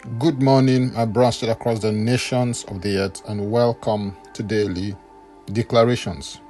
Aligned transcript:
Good 0.00 0.40
morning, 0.40 0.92
my 0.94 1.06
brothers 1.06 1.42
across 1.42 1.80
the 1.80 1.90
nations 1.90 2.62
of 2.68 2.82
the 2.82 2.98
earth, 2.98 3.20
and 3.28 3.50
welcome 3.50 4.16
to 4.32 4.44
daily 4.44 4.94
declarations. 5.46 6.40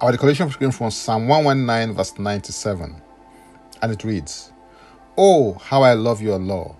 Our 0.00 0.12
declaration 0.12 0.46
is 0.46 0.76
from 0.76 0.92
Psalm 0.92 1.26
119, 1.26 1.96
verse 1.96 2.16
97, 2.16 3.02
and 3.82 3.92
it 3.92 4.04
reads, 4.04 4.52
Oh, 5.18 5.54
how 5.54 5.82
I 5.82 5.94
love 5.94 6.22
your 6.22 6.38
law! 6.38 6.76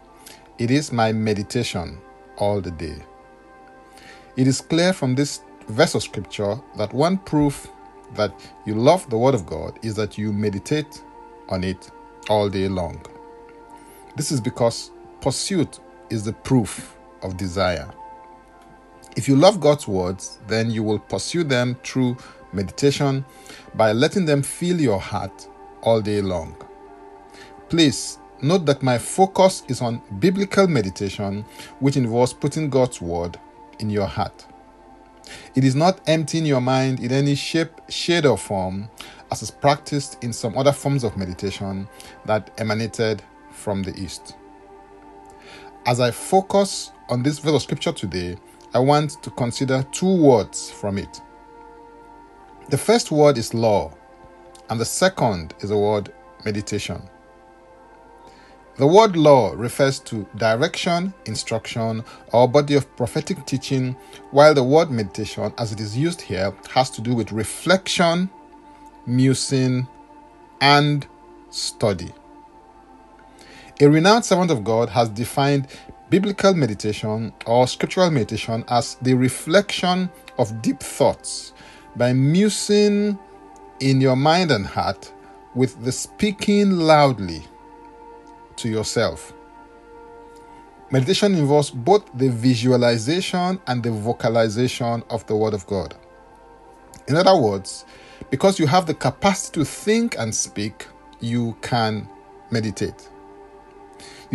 It 0.59 0.71
is 0.71 0.93
my 0.93 1.13
meditation 1.13 1.99
all 2.37 2.61
the 2.61 2.71
day. 2.71 3.03
It 4.37 4.47
is 4.47 4.61
clear 4.61 4.93
from 4.93 5.17
this 5.17 5.41
verse 5.67 5.97
of 5.97 6.05
scripture 6.05 6.61
that 6.77 6.95
one 6.95 7.19
proof 7.19 7.67
that 8.15 8.33
you 8.67 8.77
love 8.77 9.11
the 9.11 9.19
Word 9.19 9.35
of 9.35 9.47
God 9.47 9.81
is 9.83 9.97
that 9.97 10.17
you 10.17 10.33
meditate 10.33 11.03
on 11.49 11.65
it 11.65 11.91
all 12.29 12.49
day 12.49 12.69
long. 12.69 13.05
This 14.15 14.31
is 14.31 14.41
because 14.41 14.93
pursuit 15.25 15.81
is 16.11 16.23
the 16.23 16.35
proof 16.35 16.99
of 17.23 17.39
desire. 17.39 17.91
If 19.17 19.27
you 19.27 19.37
love 19.37 19.59
God's 19.59 19.89
words, 19.89 20.39
then 20.49 20.71
you 20.71 20.83
will 20.83 20.99
pursue 20.99 21.45
them 21.45 21.79
through 21.83 22.19
meditation 22.53 23.25
by 23.75 23.93
letting 23.93 24.27
them 24.27 24.43
fill 24.43 24.79
your 24.79 25.01
heart 25.01 25.49
all 25.81 26.03
day 26.03 26.21
long. 26.21 26.55
Please 27.71 28.19
note 28.43 28.67
that 28.67 28.83
my 28.83 28.99
focus 28.99 29.63
is 29.67 29.81
on 29.81 30.03
biblical 30.19 30.67
meditation, 30.67 31.47
which 31.81 31.97
involves 31.97 32.35
putting 32.35 32.69
God's 32.69 33.01
word 33.01 33.41
in 33.79 33.89
your 33.89 34.07
heart. 34.07 34.45
It 35.55 35.65
is 35.65 35.75
not 35.75 36.03
emptying 36.07 36.45
your 36.45 36.61
mind 36.61 37.01
in 37.01 37.13
any 37.13 37.35
shape, 37.35 37.81
shade, 37.89 38.27
or 38.27 38.37
form, 38.37 38.91
as 39.33 39.43
is 39.43 39.51
practiced 39.51 40.23
in 40.23 40.35
some 40.35 40.59
other 40.59 40.73
forms 40.73 41.03
of 41.03 41.17
meditation 41.17 41.89
that 42.27 42.51
emanated 42.59 43.23
from 43.51 43.83
the 43.83 43.99
East. 43.99 44.35
As 45.87 46.01
I 46.01 46.11
focus 46.11 46.93
on 47.11 47.23
this 47.23 47.39
verse 47.39 47.57
of 47.57 47.63
scripture 47.63 47.93
today, 47.93 48.39
I 48.73 48.79
want 48.79 49.23
to 49.23 49.31
consider 49.31 49.83
two 49.93 50.17
words 50.17 50.71
from 50.71 50.97
it. 50.97 51.21
The 52.71 52.79
first 52.79 53.11
word 53.11 53.37
is 53.37 53.53
law, 53.53 53.93
and 54.71 54.81
the 54.81 54.87
second 54.87 55.53
is 55.61 55.69
the 55.69 55.77
word 55.77 56.11
meditation. 56.47 57.03
The 58.79 58.87
word 58.87 59.15
law 59.15 59.53
refers 59.53 60.01
to 60.01 60.27
direction, 60.37 61.13
instruction, 61.27 62.03
or 62.33 62.49
body 62.49 62.77
of 62.77 62.97
prophetic 62.97 63.45
teaching, 63.45 63.95
while 64.31 64.55
the 64.55 64.65
word 64.65 64.91
meditation, 64.91 65.53
as 65.59 65.71
it 65.71 65.81
is 65.81 65.97
used 65.97 66.23
here, 66.23 66.55
has 66.71 66.89
to 66.93 67.03
do 67.03 67.15
with 67.15 67.31
reflection, 67.31 68.31
musing, 69.05 69.87
and 70.63 71.07
study. 71.51 72.11
A 73.81 73.89
renowned 73.89 74.25
servant 74.25 74.53
of 74.53 74.63
God 74.63 74.89
has 74.91 75.09
defined 75.09 75.67
biblical 76.09 76.55
meditation 76.55 77.33
or 77.45 77.67
scriptural 77.67 78.09
meditation 78.09 78.65
as 78.69 78.95
the 79.03 79.15
reflection 79.15 80.09
of 80.39 80.63
deep 80.63 80.79
thoughts 80.79 81.53
by 81.97 82.13
musing 82.13 83.19
in 83.81 84.01
your 84.01 84.15
mind 84.15 84.53
and 84.53 84.65
heart 84.65 85.13
with 85.57 85.85
the 85.85 85.91
speaking 85.91 86.71
loudly 86.71 87.43
to 88.55 88.69
yourself. 88.69 89.33
Meditation 90.93 91.35
involves 91.35 91.71
both 91.71 92.09
the 92.15 92.29
visualization 92.29 93.61
and 93.67 93.83
the 93.83 93.91
vocalization 93.91 95.03
of 95.11 95.27
the 95.27 95.35
Word 95.35 95.53
of 95.53 95.67
God. 95.67 95.97
In 97.09 97.17
other 97.17 97.37
words, 97.37 97.85
because 98.31 98.61
you 98.61 98.69
have 98.69 98.87
the 98.87 98.95
capacity 98.95 99.61
to 99.61 99.65
think 99.65 100.17
and 100.17 100.33
speak, 100.33 100.87
you 101.19 101.57
can 101.61 102.09
meditate. 102.53 103.09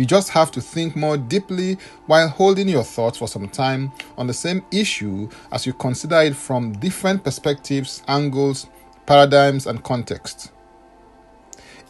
You 0.00 0.06
just 0.06 0.30
have 0.30 0.50
to 0.52 0.62
think 0.62 0.96
more 0.96 1.18
deeply 1.18 1.76
while 2.06 2.26
holding 2.26 2.70
your 2.70 2.84
thoughts 2.84 3.18
for 3.18 3.28
some 3.28 3.46
time 3.50 3.92
on 4.16 4.26
the 4.26 4.32
same 4.32 4.64
issue 4.72 5.28
as 5.52 5.66
you 5.66 5.74
consider 5.74 6.22
it 6.22 6.34
from 6.34 6.72
different 6.72 7.22
perspectives, 7.22 8.02
angles, 8.08 8.66
paradigms, 9.04 9.66
and 9.66 9.84
contexts. 9.84 10.52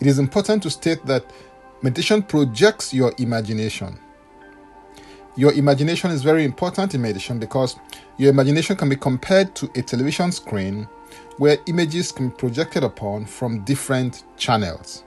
It 0.00 0.08
is 0.08 0.18
important 0.18 0.64
to 0.64 0.70
state 0.70 1.06
that 1.06 1.24
meditation 1.82 2.22
projects 2.24 2.92
your 2.92 3.14
imagination. 3.18 3.96
Your 5.36 5.52
imagination 5.52 6.10
is 6.10 6.24
very 6.24 6.42
important 6.42 6.92
in 6.96 7.02
meditation 7.02 7.38
because 7.38 7.76
your 8.16 8.30
imagination 8.30 8.74
can 8.74 8.88
be 8.88 8.96
compared 8.96 9.54
to 9.54 9.70
a 9.76 9.82
television 9.82 10.32
screen 10.32 10.88
where 11.38 11.58
images 11.66 12.10
can 12.10 12.30
be 12.30 12.34
projected 12.34 12.82
upon 12.82 13.24
from 13.24 13.62
different 13.62 14.24
channels. 14.36 15.04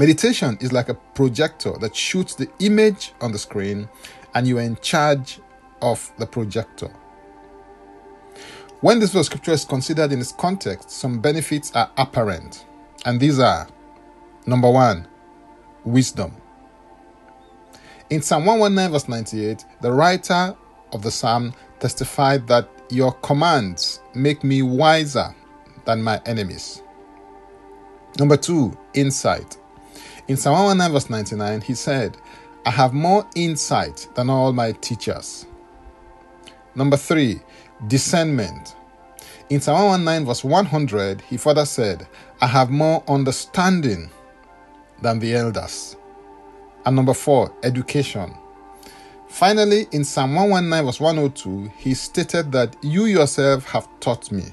Meditation 0.00 0.56
is 0.62 0.72
like 0.72 0.88
a 0.88 0.94
projector 0.94 1.72
that 1.72 1.94
shoots 1.94 2.34
the 2.34 2.48
image 2.60 3.12
on 3.20 3.32
the 3.32 3.38
screen, 3.38 3.86
and 4.34 4.46
you 4.48 4.56
are 4.56 4.62
in 4.62 4.76
charge 4.76 5.40
of 5.82 6.10
the 6.16 6.24
projector. 6.24 6.90
When 8.80 8.98
this 8.98 9.12
verse 9.12 9.26
scripture 9.26 9.52
is 9.52 9.66
considered 9.66 10.10
in 10.10 10.18
its 10.18 10.32
context, 10.32 10.90
some 10.90 11.20
benefits 11.20 11.70
are 11.74 11.90
apparent, 11.98 12.64
and 13.04 13.20
these 13.20 13.38
are 13.38 13.68
number 14.46 14.70
one, 14.70 15.06
wisdom. 15.84 16.34
In 18.08 18.22
Psalm 18.22 18.46
119, 18.46 18.92
verse 18.92 19.06
98, 19.06 19.66
the 19.82 19.92
writer 19.92 20.56
of 20.94 21.02
the 21.02 21.10
psalm 21.10 21.52
testified 21.78 22.46
that 22.46 22.70
your 22.88 23.12
commands 23.12 24.00
make 24.14 24.44
me 24.44 24.62
wiser 24.62 25.34
than 25.84 26.02
my 26.02 26.22
enemies. 26.24 26.82
Number 28.18 28.38
two, 28.38 28.74
insight. 28.94 29.58
In 30.30 30.36
Psalm 30.36 30.54
119, 30.54 30.92
verse 30.92 31.10
99, 31.10 31.60
he 31.62 31.74
said, 31.74 32.16
I 32.64 32.70
have 32.70 32.92
more 32.92 33.26
insight 33.34 34.06
than 34.14 34.30
all 34.30 34.52
my 34.52 34.70
teachers. 34.70 35.44
Number 36.76 36.96
three, 36.96 37.40
discernment. 37.88 38.76
In 39.48 39.60
Psalm 39.60 39.86
119, 39.86 40.26
verse 40.28 40.44
100, 40.44 41.22
he 41.22 41.36
further 41.36 41.64
said, 41.64 42.06
I 42.40 42.46
have 42.46 42.70
more 42.70 43.02
understanding 43.08 44.08
than 45.02 45.18
the 45.18 45.34
elders. 45.34 45.96
And 46.86 46.94
number 46.94 47.12
four, 47.12 47.52
education. 47.64 48.32
Finally, 49.26 49.88
in 49.90 50.04
Psalm 50.04 50.36
119, 50.36 50.86
verse 50.86 51.00
102, 51.00 51.72
he 51.76 51.92
stated 51.92 52.52
that 52.52 52.76
you 52.82 53.06
yourself 53.06 53.64
have 53.64 53.88
taught 53.98 54.30
me. 54.30 54.44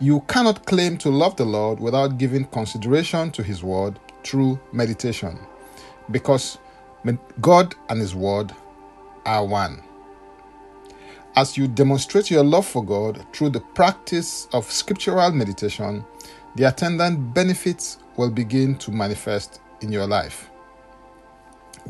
You 0.00 0.20
cannot 0.26 0.64
claim 0.64 0.96
to 0.98 1.10
love 1.10 1.36
the 1.36 1.44
Lord 1.44 1.80
without 1.80 2.16
giving 2.16 2.46
consideration 2.46 3.30
to 3.32 3.42
his 3.42 3.62
word 3.62 3.98
through 4.26 4.58
meditation 4.72 5.38
because 6.10 6.58
God 7.40 7.74
and 7.88 8.00
His 8.00 8.14
Word 8.14 8.52
are 9.24 9.44
one. 9.46 9.82
As 11.36 11.56
you 11.56 11.68
demonstrate 11.68 12.30
your 12.30 12.42
love 12.44 12.66
for 12.66 12.84
God 12.84 13.24
through 13.32 13.50
the 13.50 13.60
practice 13.60 14.48
of 14.52 14.70
scriptural 14.70 15.30
meditation, 15.32 16.04
the 16.54 16.64
attendant 16.64 17.34
benefits 17.34 17.98
will 18.16 18.30
begin 18.30 18.76
to 18.78 18.90
manifest 18.90 19.60
in 19.82 19.92
your 19.92 20.06
life. 20.06 20.50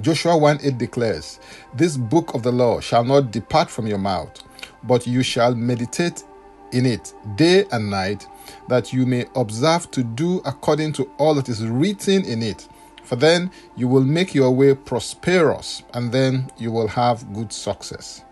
Joshua 0.01 0.37
1 0.37 0.59
8 0.63 0.79
declares, 0.79 1.41
This 1.75 1.97
book 1.97 2.35
of 2.35 2.43
the 2.43 2.53
law 2.53 2.81
shall 2.81 3.05
not 3.05 3.31
depart 3.31 3.71
from 3.71 3.87
your 3.87 3.99
mouth, 3.99 4.43
but 4.83 5.07
you 5.07 5.23
shall 5.23 5.55
meditate 5.55 6.25
in 6.73 6.85
it 6.85 7.15
day 7.37 7.65
and 7.73 7.89
night, 7.89 8.27
that 8.69 8.93
you 8.93 9.07
may 9.07 9.27
observe 9.35 9.91
to 9.93 10.03
do 10.03 10.41
according 10.45 10.93
to 10.95 11.11
all 11.19 11.35
that 11.35 11.49
is 11.49 11.65
written 11.67 12.25
in 12.25 12.43
it. 12.43 12.69
For 13.03 13.17
then 13.17 13.51
you 13.77 13.87
will 13.87 14.05
make 14.05 14.35
your 14.35 14.51
way 14.51 14.75
prosperous, 14.75 15.83
and 15.95 16.11
then 16.11 16.51
you 16.59 16.73
will 16.73 16.89
have 16.89 17.33
good 17.33 17.53
success. 17.53 18.25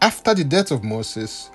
After 0.00 0.32
the 0.32 0.44
death 0.44 0.70
of 0.70 0.84
Moses, 0.84 1.50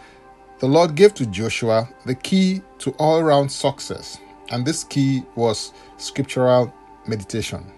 the 0.59 0.67
Lord 0.67 0.95
gave 0.95 1.13
to 1.15 1.25
Joshua 1.25 1.87
the 2.05 2.15
key 2.15 2.61
to 2.79 2.91
all 2.99 3.23
round 3.23 3.51
success, 3.51 4.19
and 4.49 4.65
this 4.65 4.83
key 4.83 5.23
was 5.35 5.71
scriptural 5.97 6.73
meditation. 7.07 7.71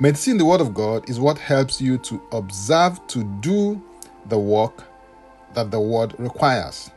Meditating 0.00 0.38
the 0.38 0.44
Word 0.44 0.60
of 0.60 0.74
God 0.74 1.08
is 1.08 1.20
what 1.20 1.38
helps 1.38 1.80
you 1.80 1.98
to 1.98 2.22
observe 2.32 3.06
to 3.08 3.24
do 3.40 3.80
the 4.26 4.38
work 4.38 4.84
that 5.52 5.70
the 5.70 5.80
Word 5.80 6.14
requires. 6.18 6.90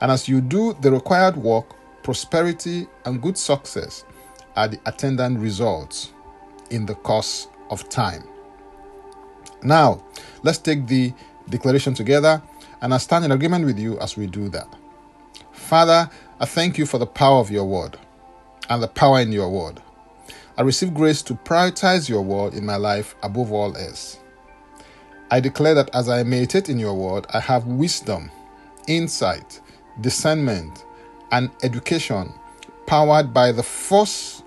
And 0.00 0.10
as 0.10 0.28
you 0.28 0.40
do 0.40 0.74
the 0.80 0.90
required 0.90 1.36
work, 1.36 1.76
prosperity 2.02 2.86
and 3.04 3.20
good 3.20 3.36
success 3.36 4.04
are 4.56 4.68
the 4.68 4.80
attendant 4.86 5.38
results 5.38 6.12
in 6.70 6.86
the 6.86 6.94
course 6.94 7.48
of 7.70 7.88
time. 7.88 8.24
Now, 9.62 10.02
let's 10.42 10.58
take 10.58 10.86
the 10.86 11.12
declaration 11.48 11.94
together, 11.94 12.42
and 12.80 12.94
I 12.94 12.98
stand 12.98 13.24
in 13.24 13.32
agreement 13.32 13.66
with 13.66 13.78
you 13.78 13.98
as 13.98 14.16
we 14.16 14.26
do 14.26 14.48
that. 14.50 14.68
Father, 15.52 16.10
I 16.38 16.46
thank 16.46 16.78
you 16.78 16.86
for 16.86 16.98
the 16.98 17.06
power 17.06 17.38
of 17.38 17.50
your 17.50 17.64
word 17.64 17.98
and 18.68 18.82
the 18.82 18.88
power 18.88 19.20
in 19.20 19.32
your 19.32 19.50
word. 19.50 19.82
I 20.56 20.62
receive 20.62 20.94
grace 20.94 21.22
to 21.22 21.34
prioritize 21.34 22.08
your 22.08 22.22
word 22.22 22.54
in 22.54 22.64
my 22.64 22.76
life 22.76 23.14
above 23.22 23.52
all 23.52 23.76
else. 23.76 24.18
I 25.30 25.40
declare 25.40 25.74
that 25.74 25.94
as 25.94 26.08
I 26.08 26.22
meditate 26.22 26.68
in 26.68 26.78
your 26.78 26.94
word, 26.94 27.26
I 27.32 27.40
have 27.40 27.66
wisdom, 27.66 28.30
insight, 28.88 29.60
discernment, 30.00 30.84
and 31.32 31.50
education 31.62 32.32
powered 32.86 33.32
by 33.32 33.52
the 33.52 33.62
force 33.62 34.42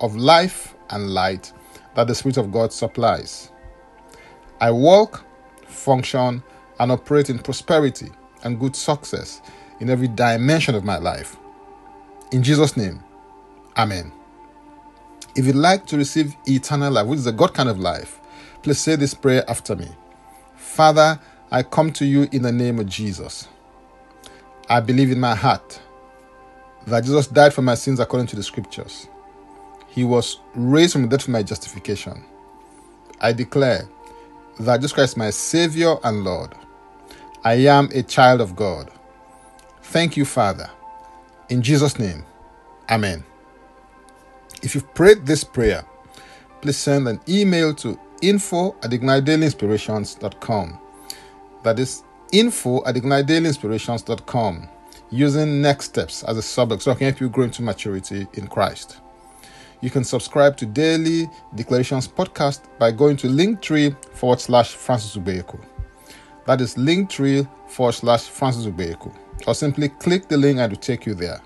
of 0.00 0.16
life 0.16 0.74
and 0.90 1.10
light 1.10 1.52
that 1.94 2.06
the 2.06 2.14
Spirit 2.14 2.36
of 2.36 2.50
God 2.50 2.72
supplies. 2.72 3.50
I 4.60 4.70
walk, 4.70 5.24
function, 5.66 6.42
and 6.80 6.92
operate 6.92 7.30
in 7.30 7.38
prosperity 7.38 8.10
and 8.44 8.58
good 8.58 8.74
success 8.74 9.42
in 9.80 9.90
every 9.90 10.08
dimension 10.08 10.74
of 10.74 10.84
my 10.84 10.98
life. 10.98 11.36
In 12.32 12.42
Jesus' 12.42 12.76
name, 12.76 13.02
Amen. 13.76 14.12
If 15.36 15.46
you'd 15.46 15.54
like 15.54 15.86
to 15.86 15.96
receive 15.96 16.34
eternal 16.48 16.92
life, 16.92 17.06
which 17.06 17.20
is 17.20 17.26
a 17.26 17.32
God 17.32 17.54
kind 17.54 17.68
of 17.68 17.78
life, 17.78 18.20
please 18.62 18.78
say 18.78 18.96
this 18.96 19.14
prayer 19.14 19.48
after 19.48 19.76
me. 19.76 19.88
Father, 20.56 21.20
I 21.50 21.62
come 21.62 21.92
to 21.92 22.04
you 22.04 22.28
in 22.32 22.42
the 22.42 22.50
name 22.50 22.80
of 22.80 22.86
Jesus. 22.86 23.46
I 24.68 24.80
believe 24.80 25.10
in 25.10 25.20
my 25.20 25.34
heart 25.34 25.80
that 26.86 27.04
Jesus 27.04 27.26
died 27.26 27.54
for 27.54 27.62
my 27.62 27.74
sins 27.74 28.00
according 28.00 28.26
to 28.28 28.36
the 28.36 28.42
scriptures. 28.42 29.08
He 29.88 30.04
was 30.04 30.40
raised 30.54 30.92
from 30.92 31.02
the 31.02 31.08
dead 31.08 31.22
for 31.22 31.30
my 31.30 31.42
justification. 31.42 32.24
I 33.20 33.32
declare 33.32 33.88
that 34.60 34.76
Jesus 34.78 34.92
Christ 34.92 35.12
is 35.12 35.16
my 35.16 35.30
Savior 35.30 35.96
and 36.04 36.24
Lord. 36.24 36.54
I 37.44 37.54
am 37.54 37.88
a 37.94 38.02
child 38.02 38.40
of 38.40 38.56
God. 38.56 38.90
Thank 39.82 40.16
you, 40.16 40.24
Father. 40.24 40.70
In 41.48 41.62
Jesus' 41.62 41.98
name, 41.98 42.24
Amen. 42.90 43.22
If 44.62 44.74
you've 44.74 44.92
prayed 44.94 45.26
this 45.26 45.44
prayer, 45.44 45.84
please 46.60 46.76
send 46.76 47.06
an 47.06 47.20
email 47.28 47.74
to 47.76 47.98
info 48.22 48.76
at 48.82 48.90
ignitedailyinspirations.com. 48.90 50.80
That 51.62 51.78
is 51.78 52.02
info 52.32 52.84
at 52.84 52.94
ignitedailyinspirations.com 52.94 54.68
using 55.10 55.62
next 55.62 55.86
steps 55.86 56.22
as 56.24 56.36
a 56.36 56.42
subject 56.42 56.82
so 56.82 56.92
I 56.92 56.94
can 56.94 57.06
help 57.06 57.20
you 57.20 57.28
grow 57.28 57.44
into 57.44 57.62
maturity 57.62 58.26
in 58.34 58.46
Christ. 58.46 59.00
You 59.80 59.90
can 59.90 60.04
subscribe 60.04 60.56
to 60.56 60.66
Daily 60.66 61.28
Declarations 61.54 62.08
Podcast 62.08 62.62
by 62.78 62.90
going 62.90 63.16
to 63.18 63.28
linktree 63.28 63.96
forward 64.14 64.40
slash 64.40 64.74
Francis 64.74 65.16
Ubeku. 65.16 65.64
That 66.46 66.60
is 66.60 66.74
linktree 66.74 67.48
forward 67.68 67.92
slash 67.92 68.24
Francis 68.24 68.66
Ubeku. 68.66 69.14
Or 69.46 69.54
simply 69.54 69.88
click 69.88 70.26
the 70.26 70.36
link 70.36 70.58
and 70.58 70.72
it 70.72 70.76
will 70.76 70.82
take 70.82 71.06
you 71.06 71.14
there. 71.14 71.40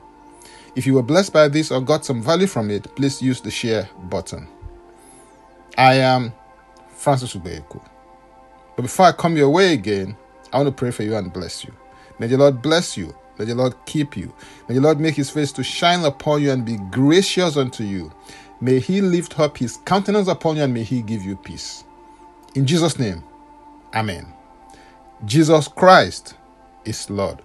If 0.74 0.86
you 0.86 0.94
were 0.94 1.02
blessed 1.02 1.34
by 1.34 1.48
this 1.48 1.70
or 1.70 1.82
got 1.82 2.06
some 2.06 2.22
value 2.22 2.46
from 2.46 2.70
it, 2.70 2.94
please 2.96 3.20
use 3.20 3.42
the 3.42 3.50
share 3.50 3.88
button. 4.04 4.48
I 5.76 5.94
am 5.94 6.32
Francis 6.88 7.34
Ubeku. 7.34 7.84
But 8.76 8.82
before 8.82 9.06
I 9.06 9.12
come 9.12 9.36
your 9.36 9.50
way 9.50 9.74
again, 9.74 10.16
I 10.52 10.58
want 10.58 10.68
to 10.68 10.72
pray 10.72 10.90
for 10.90 11.02
you 11.02 11.16
and 11.16 11.32
bless 11.32 11.64
you. 11.64 11.72
May 12.18 12.26
the 12.26 12.38
Lord 12.38 12.62
bless 12.62 12.96
you 12.96 13.14
May 13.38 13.46
the 13.46 13.54
Lord 13.54 13.74
keep 13.86 14.16
you. 14.16 14.32
May 14.68 14.76
the 14.76 14.80
Lord 14.80 15.00
make 15.00 15.14
his 15.14 15.30
face 15.30 15.52
to 15.52 15.64
shine 15.64 16.04
upon 16.04 16.42
you 16.42 16.50
and 16.52 16.64
be 16.64 16.76
gracious 16.90 17.56
unto 17.56 17.84
you. 17.84 18.12
May 18.60 18.78
he 18.78 19.00
lift 19.00 19.38
up 19.40 19.58
his 19.58 19.78
countenance 19.78 20.28
upon 20.28 20.56
you 20.56 20.62
and 20.62 20.74
may 20.74 20.84
he 20.84 21.02
give 21.02 21.24
you 21.24 21.36
peace. 21.36 21.84
In 22.54 22.66
Jesus' 22.66 22.98
name, 22.98 23.24
Amen. 23.94 24.32
Jesus 25.24 25.68
Christ 25.68 26.34
is 26.84 27.08
Lord. 27.10 27.42